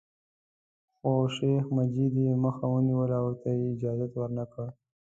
خو 0.97 1.11
شیخ 1.35 1.65
مجید 1.77 2.13
یې 2.23 2.31
مخه 2.43 2.65
ونیوله 2.69 3.15
او 3.21 3.25
ورته 3.27 3.49
یې 3.57 3.65
اجازه 3.73 4.05
ورنکړه. 4.19 4.67